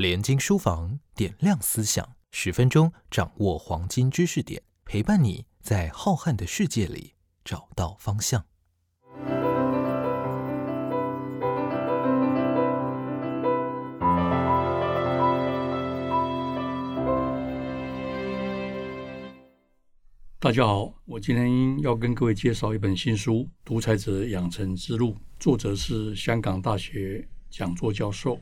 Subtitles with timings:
[0.00, 7.12] 联经书房点亮思想，十分钟掌握黄金知识点，陪伴你在浩瀚的世界里
[7.44, 8.46] 找到方向。
[20.38, 28.40] 大家好，我今天要跟各位介绍一本新书《独裁者养成之路》，作者是香港大学讲座教授。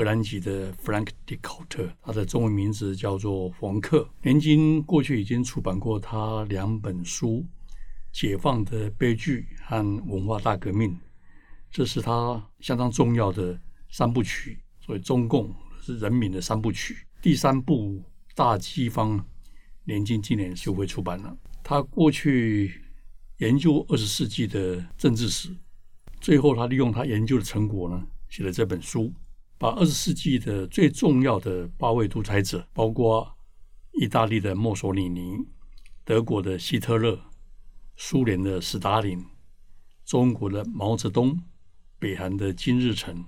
[0.00, 4.08] 荷兰籍的 Frank de c o t e r 他的中文名字叫做冯克。
[4.22, 7.44] 年金过去已经出版过他两本书，
[8.18, 9.76] 《解放的悲剧》和
[10.10, 10.90] 《文化大革命》，
[11.70, 14.58] 这是他相当重要的三部曲。
[14.80, 16.96] 所以中共是人民的三部曲。
[17.20, 17.98] 第三部
[18.34, 19.18] 《大饥荒》，
[19.84, 21.36] 年金今年就会出版了。
[21.62, 22.80] 他过去
[23.36, 25.54] 研究二十世纪的政治史，
[26.22, 29.12] 最后他利用他研究的成果呢，写了这本书。
[29.60, 33.30] 把二十世纪的最重要的八位独裁者，包括
[33.92, 35.36] 意大利的墨索里尼、
[36.02, 37.20] 德国的希特勒、
[37.94, 39.22] 苏联的斯大林、
[40.02, 41.38] 中国的毛泽东、
[41.98, 43.22] 北韩的金日成，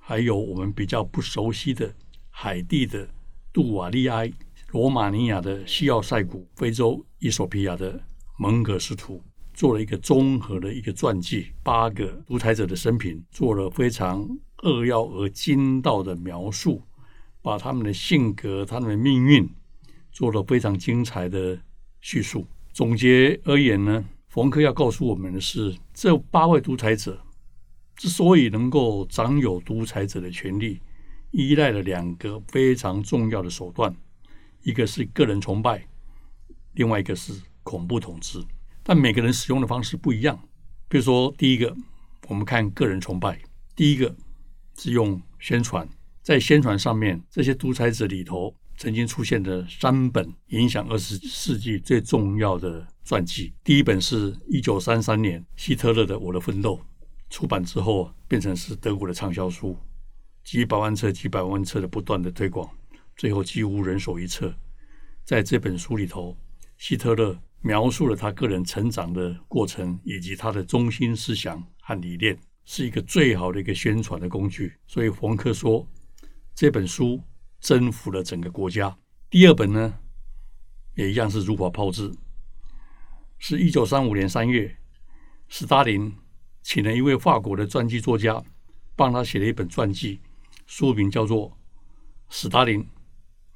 [0.00, 1.94] 还有我们比较不熟悉的
[2.30, 3.06] 海地的
[3.52, 4.32] 杜瓦利埃、
[4.70, 8.02] 罗马尼亚的西奥塞古、非洲伊索比亚的
[8.38, 14.26] 蒙格斯图，做了一个综合的一个传记，八个独裁者的生平，做了非常。
[14.62, 16.82] 扼要而精到的描述，
[17.42, 19.48] 把他们的性格、他们的命运
[20.12, 21.58] 做了非常精彩的
[22.00, 22.46] 叙述。
[22.72, 27.20] 总结而言呢，冯克要告诉我们的是，这八位独裁者
[27.96, 30.80] 之所以能够掌有独裁者的权利，
[31.30, 33.94] 依赖了两个非常重要的手段：
[34.62, 35.86] 一个是个人崇拜，
[36.74, 38.38] 另外一个是恐怖统治。
[38.82, 40.38] 但每个人使用的方式不一样。
[40.88, 41.74] 比如说，第一个，
[42.28, 43.40] 我们看个人崇拜，
[43.74, 44.14] 第一个。
[44.82, 45.86] 是用宣传，
[46.22, 53.52] 在宣传上面，这些独裁者里头曾经出现的三本影响二十世纪最重要的传记。
[53.62, 56.76] 第一本是一九三三年希特勒的《我的奋斗》，
[57.28, 59.76] 出版之后变成是德国的畅销书，
[60.42, 62.66] 几百万册、几百万册的不断的推广，
[63.16, 64.50] 最后几乎人手一册。
[65.26, 66.34] 在这本书里头，
[66.78, 72.38] 希特勒描述了他个人成长的过程，以及他的中心思想和理念。
[72.72, 75.84] 是一个最好的一个宣传的工具，所以冯克说
[76.54, 77.20] 这本书
[77.58, 78.96] 征服了整个国家。
[79.28, 79.98] 第二本呢，
[80.94, 82.14] 也一样是如法炮制，
[83.38, 84.76] 是一九三五年三月，
[85.48, 86.14] 斯大林
[86.62, 88.40] 请了一位法国的传记作家，
[88.94, 90.20] 帮他写了一本传记，
[90.68, 91.48] 书名叫做
[92.28, 92.86] 《斯大林：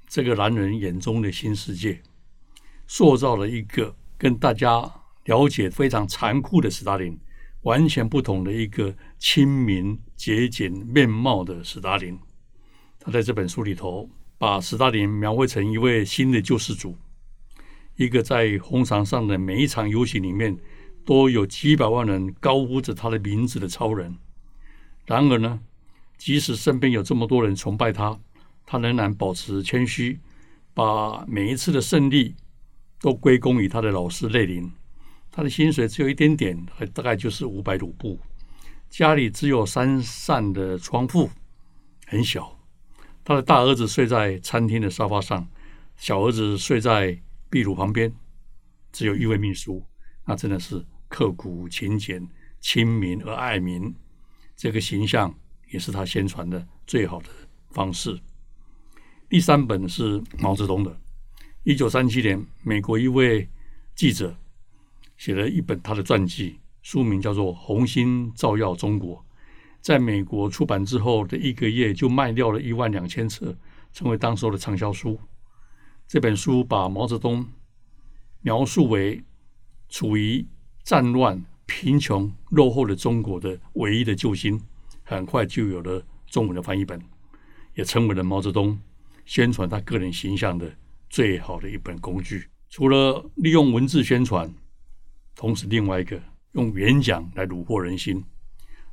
[0.08, 1.92] 这个男人眼中的新世界》，
[2.88, 4.92] 塑造了一个跟大家
[5.26, 7.16] 了解非常残酷的斯大林。
[7.64, 12.18] 完全不同的一个亲民节俭面貌的斯大林，
[13.00, 14.08] 他在这本书里头
[14.38, 16.96] 把斯大林描绘成一位新的救世主，
[17.96, 20.56] 一个在红场上的每一场游行里面
[21.06, 24.14] 都有几百万人高呼着他的名字的超人。
[25.06, 25.60] 然而呢，
[26.18, 28.18] 即使身边有这么多人崇拜他，
[28.66, 30.20] 他仍然保持谦虚，
[30.74, 32.34] 把每一次的胜利
[33.00, 34.70] 都归功于他的老师列宁。
[35.36, 36.56] 他的薪水只有一点点，
[36.92, 38.20] 大概就是五百卢布。
[38.88, 41.28] 家里只有三扇的窗户，
[42.06, 42.56] 很小。
[43.24, 45.48] 他的大儿子睡在餐厅的沙发上，
[45.96, 48.14] 小儿子睡在壁炉旁边。
[48.92, 49.84] 只有一位秘书，
[50.24, 52.24] 那真的是刻苦勤俭、
[52.60, 53.92] 亲民而爱民。
[54.54, 55.36] 这个形象
[55.72, 57.28] 也是他宣传的最好的
[57.72, 58.16] 方式。
[59.28, 60.96] 第三本是毛泽东的，
[61.64, 63.48] 一九三七年，美国一位
[63.96, 64.32] 记者。
[65.16, 69.16] 写了一本他的传记，书名叫做《红星照耀中国》。
[69.80, 73.54] 在美国出版之后的一个月，就卖掉了一万两千册，
[73.92, 75.20] 成为当时的畅销书。
[76.08, 77.46] 这本书把毛泽东
[78.40, 79.22] 描述为
[79.88, 80.46] 处于
[80.82, 84.60] 战乱、贫穷、落后的中国的唯一的救星，
[85.02, 87.00] 很快就有了中文的翻译本，
[87.74, 88.78] 也成为了毛泽东
[89.26, 90.74] 宣传他个人形象的
[91.10, 92.48] 最好的一本工具。
[92.70, 94.52] 除了利用文字宣传。
[95.34, 96.20] 同时，另外一个
[96.52, 98.24] 用演讲来虏获人心，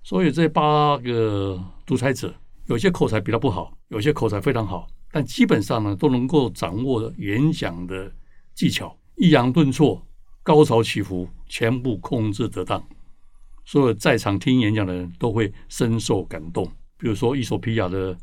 [0.03, 2.33] 所以这八个独裁者，
[2.65, 8.11] 有些口才比较不好，有些口才非常好，但基本上呢，都能够掌握演讲的
[8.55, 10.03] 技巧，抑扬顿挫、
[10.41, 12.83] 高潮起伏，全部控制得当。
[13.63, 16.65] 所有在场听演讲的人都会深受感动。
[16.97, 18.17] 比如说，伊索比亚的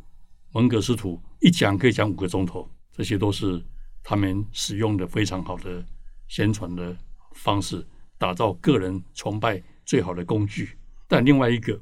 [0.52, 3.62] 蒙格斯图一讲可以讲五个钟头，这些都是
[4.02, 5.84] 他们使用的非常好的
[6.26, 6.96] 宣传的
[7.34, 7.86] 方式。
[8.18, 10.70] 打造个人崇拜最好的工具，
[11.06, 11.80] 但另外一个，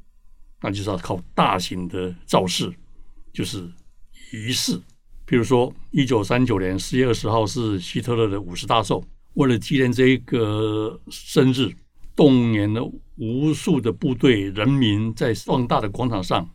[0.61, 2.71] 那就是要靠大型的造势，
[3.33, 3.67] 就是
[4.33, 4.81] 仪式。
[5.25, 9.03] 比如说，一九三九年四月二十号是希特勒的五十大寿，
[9.35, 11.69] 为了纪念这一个生日，
[12.15, 16.49] 动员了无数的部队、人民在壮大的广场上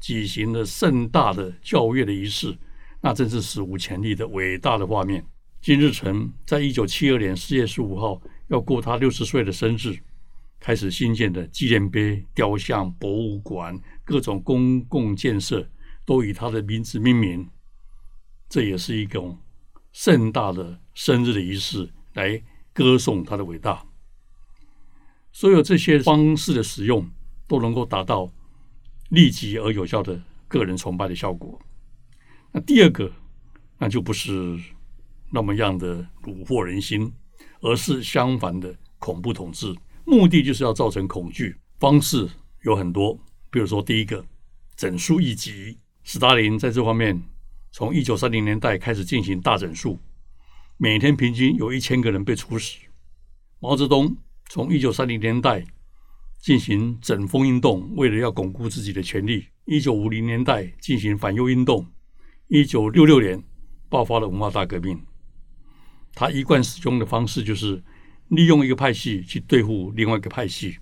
[0.00, 2.54] 举行了盛大的教乐的仪式，
[3.00, 5.24] 那真是史无前例的伟大的画面。
[5.62, 9.96] 金日成在一九七二年四月十五号要过他六十岁的生日，
[10.58, 15.68] 开始新建的纪念碑、雕像、博物馆、各种公共建设
[16.04, 17.48] 都以他的名字命名。
[18.48, 19.38] 这也是一种
[19.92, 22.42] 盛大的生日的仪式，来
[22.72, 23.84] 歌颂他的伟大。
[25.32, 27.08] 所有这些方式的使用，
[27.46, 28.32] 都能够达到
[29.10, 31.60] 立即而有效的个人崇拜的效果。
[32.50, 33.12] 那第二个，
[33.78, 34.58] 那就不是。
[35.32, 37.12] 那么样的虏获人心，
[37.60, 39.74] 而是相反的恐怖统治，
[40.04, 41.56] 目的就是要造成恐惧。
[41.78, 42.28] 方式
[42.62, 43.18] 有很多，
[43.50, 44.24] 比如说第一个
[44.76, 47.22] 整数一级，斯大林在这方面
[47.72, 49.98] 从一九三零年代开始进行大整数，
[50.76, 52.76] 每天平均有一千个人被处死。
[53.58, 54.16] 毛泽东
[54.48, 55.64] 从一九三零年代
[56.38, 59.46] 进行整风运动，为了要巩固自己的权利。
[59.66, 61.86] 一九五零年代进行反右运动，
[62.48, 63.42] 一九六六年
[63.88, 64.98] 爆发了文化大革命。
[66.14, 67.82] 他一贯使用的方式就是
[68.28, 70.76] 利用一个派系去对付另外一个派系。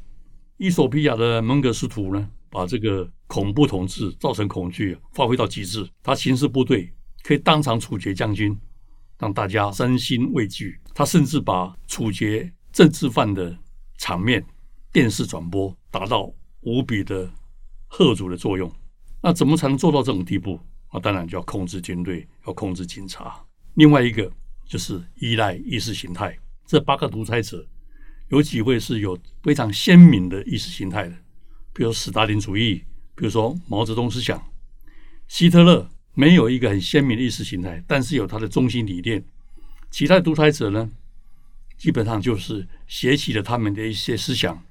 [0.56, 5.88] 伊索比亚的蒙格斯图呢，把这个恐怖统治造成恐惧发挥到极致。
[6.02, 6.92] 他行事部队
[7.22, 8.58] 可以当场处决将军，
[9.19, 10.78] 让大家身心畏惧。
[10.94, 13.56] 他甚至把处决政治犯的
[13.98, 14.44] 场面
[14.92, 16.32] 电视转播，达到
[16.62, 17.30] 无比的
[17.90, 18.69] 吓阻的作用。
[19.22, 20.58] 那怎么才能做到这种地步？
[20.92, 23.40] 那当然就要控制军队，要控制警察。
[23.75, 24.28] 另外一个。
[24.69, 26.38] 就是依赖意识形态。
[26.67, 27.67] 这八个独裁者
[28.29, 31.17] 有几位是有非常鲜明的意识形态的，
[31.73, 32.85] 比如斯大林主义，
[33.15, 34.41] 比如说毛泽东思想。
[35.26, 39.25] 希特勒没有一个很鲜明的意识形态，但是有他的中心理念。
[39.91, 40.91] 其他独裁者呢，
[41.79, 44.62] 基本上就是学习了他们的一些思想，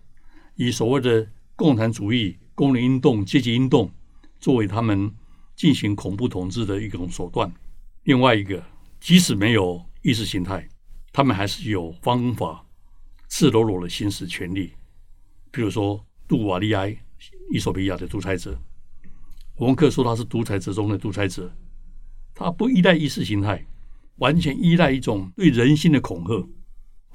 [0.55, 3.91] 以所谓的共产主义、工人运动、阶级运动
[4.39, 5.11] 作为他们
[5.55, 7.51] 进行恐怖统治的一种手段。
[8.03, 8.63] 另外一个。
[8.99, 10.65] 即使没有意识形态，
[11.11, 12.65] 他们还是有方法
[13.27, 14.71] 赤裸裸的行使权力。
[15.51, 16.95] 比如说，杜瓦利埃，
[17.51, 18.57] 伊索比亚的独裁者，
[19.57, 21.53] 我们可说他是独裁者中的独裁者。
[22.33, 23.67] 他不依赖意识形态，
[24.15, 26.47] 完全依赖一种对人心的恐吓，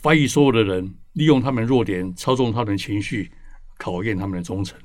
[0.02, 3.32] 怀疑所有的人，利用他们弱点，操纵他们的情绪，
[3.78, 4.78] 考验他们的忠诚。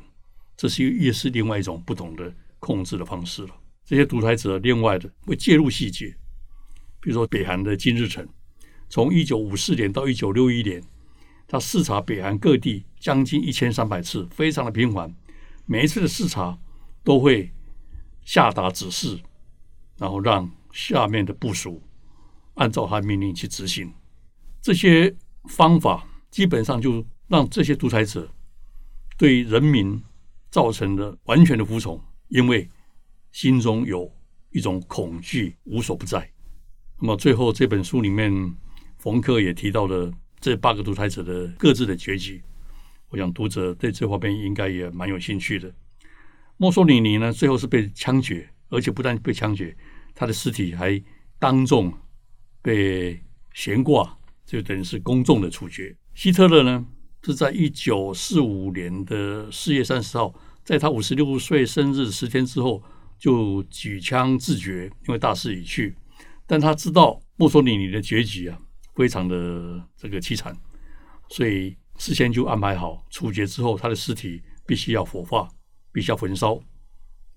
[0.55, 3.49] 这是也是另外一种不同的控制的方式了。
[3.83, 6.15] 这些独裁者另外的会介入细节。
[7.07, 8.27] 比如说，北韩的金日成，
[8.89, 10.83] 从一九五四年到一九六一年，
[11.47, 15.15] 他视察北韩各地将近一千三百次，非常的频繁。
[15.65, 16.59] 每一次的视察
[17.05, 17.49] 都会
[18.25, 19.17] 下达指示，
[19.97, 21.81] 然后让下面的部署
[22.55, 23.89] 按照他命令去执行。
[24.61, 25.15] 这些
[25.45, 28.29] 方法基本上就让这些独裁者
[29.17, 30.03] 对人民
[30.49, 32.69] 造成了完全的服从，因为
[33.31, 34.13] 心中有
[34.51, 36.29] 一种恐惧无所不在。
[36.99, 38.31] 那么最后这本书里面，
[38.97, 42.41] 冯克也提到了这八个独裁者的各自的结局。
[43.09, 45.71] 我想读者对这方面应该也蛮有兴趣的。
[46.57, 49.77] 墨索里尼呢，最后是被枪决，而且不但被枪决，
[50.15, 50.99] 他的尸体还
[51.37, 51.93] 当众
[52.63, 53.21] 被
[53.53, 55.95] 悬挂，就等于是公众的处决。
[56.15, 56.83] 希特勒呢，
[57.21, 60.33] 是在一九四五年的四月三十号，
[60.63, 62.81] 在他五十六岁生日十天之后，
[63.19, 65.95] 就举枪自决，因为大势已去。
[66.49, 68.57] 但他知道墨索里尼的结局啊，
[68.95, 70.57] 非常的这个凄惨，
[71.29, 75.49] 所以事先就安排好处决之后，他的尸体必须要火化，
[75.91, 76.57] 必须要焚烧，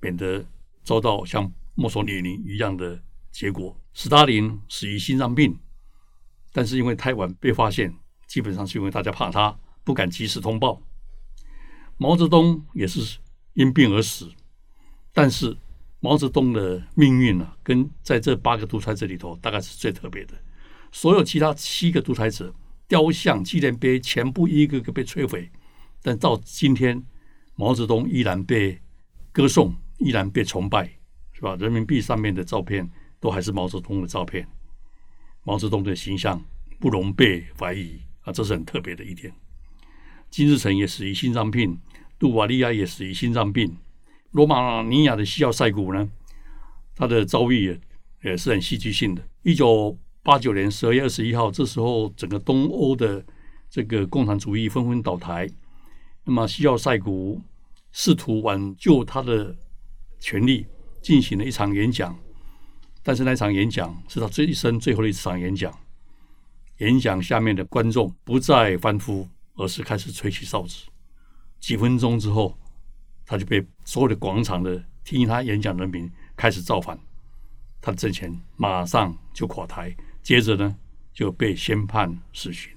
[0.01, 0.47] 免得
[0.85, 3.03] 遭到像墨索里尼一样的
[3.33, 3.77] 结果。
[3.93, 5.59] 斯大林死于心脏病，
[6.53, 7.93] 但是因为太晚被发现，
[8.29, 10.81] 基本上是因为大家怕他，不敢及时通报。
[11.97, 13.19] 毛泽东也是
[13.55, 14.31] 因病而死，
[15.13, 15.59] 但是。
[16.01, 20.35] 毛泽东的命运呢，跟在这八个独裁者里头，大概是最特别的。
[20.91, 22.53] 所有其他七个独裁者
[22.89, 25.51] 雕像、纪念碑全部一个个被摧毁，
[26.03, 27.03] 但到今天，
[27.55, 28.81] 毛泽东依然被
[29.31, 30.91] 歌颂，依然被崇拜，
[31.33, 31.55] 是吧？
[31.57, 32.91] 人民币上面的照片
[33.21, 34.49] 都还是毛泽东的照片，
[35.45, 36.43] 毛泽东的形象
[36.81, 39.33] 不容被怀疑啊，这是很特别的一点。
[40.31, 41.79] 金日成也死于心脏病，
[42.19, 43.77] 杜瓦利亚也死于心脏病。
[44.33, 46.09] 罗马尼亚的西奥塞古呢，
[46.95, 47.81] 他的遭遇也
[48.31, 49.23] 也是很戏剧性的。
[49.43, 53.25] 一九八九年十二月二十一号，这时候整个东欧的
[53.69, 55.49] 这个共产主义纷纷倒台，
[56.25, 57.41] 那么西奥塞古
[57.93, 59.57] 试图挽救他的
[60.19, 60.67] 权利，
[61.03, 62.17] 进行了一场演讲，
[63.03, 65.77] 但是那场演讲是他这一生最后的一场演讲。
[66.79, 70.87] 演讲下面的观众不再欢呼，而是开始吹起哨子。
[71.59, 72.57] 几分钟之后，
[73.31, 76.99] 他就被所有的广场的听他演讲的人民开始造反，
[77.81, 79.95] 他的政权马上就垮台。
[80.21, 80.77] 接着呢，
[81.13, 82.73] 就被宣判死刑。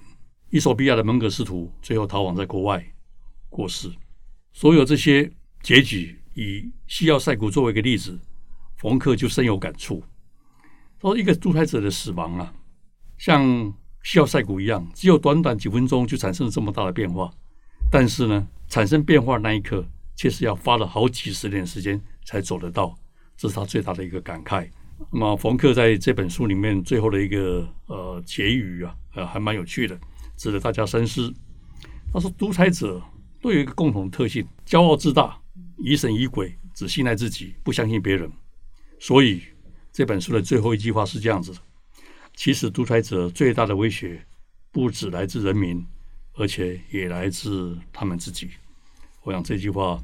[0.52, 2.86] 伊索比亚的门格斯图最后逃亡在国外
[3.50, 3.92] 过世。
[4.52, 5.28] 所有这些
[5.64, 8.20] 结局，以西奥塞古作为一个例子，
[8.78, 10.04] 冯克就深有感触。
[11.00, 12.54] 他说：“一个独裁者的死亡啊，
[13.18, 17.34] 像西奥塞古一样，只有短短几分钟就产生了这么大的变化。
[17.90, 19.84] 但是呢，产生变化那一刻，
[20.16, 22.98] 却是要花了好几十年时间才走得到。
[23.36, 24.70] 这是他最大的一个感慨。”
[25.12, 30.00] 那么，冯克在这本书里面最后的一个呃结语啊，呃，还蛮有趣的，
[30.38, 31.34] 值得大家深思。
[32.14, 33.02] 他说，独裁者
[33.42, 35.38] 都有一个共同特性：骄傲自大、
[35.78, 38.32] 疑神疑鬼，只信赖自己，不相信别人。
[39.00, 39.42] 所以，
[39.92, 41.58] 这本书的最后一句话是这样子的：
[42.36, 44.24] 其实，独裁者最大的威胁
[44.72, 45.86] 不只来自人民，
[46.36, 48.52] 而且也来自他们自己。
[49.24, 50.04] 我想这句话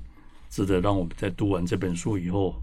[0.49, 2.61] 值得让我们在读完这本书以后，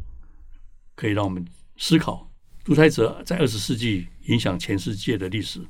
[0.95, 1.47] 可以让我们。
[1.79, 2.27] 思考
[2.65, 5.61] 独裁者在二十世纪影响全世界的历史，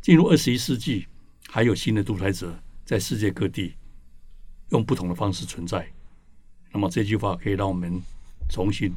[0.00, 1.06] 进入二十一世纪，
[1.46, 3.76] 还有新的独裁者在世界各地
[4.70, 5.88] 用不同的方式存在。
[6.72, 8.02] 那么这句话可以让我们
[8.50, 8.92] 重新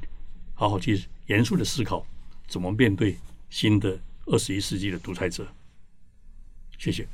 [0.56, 2.04] 好好去严肃的思考，
[2.48, 3.16] 怎么面对
[3.52, 5.48] 新的二十一世纪的独裁者。
[6.80, 7.08] 谢谢。